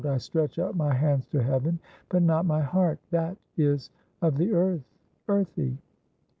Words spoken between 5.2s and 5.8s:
earthy.'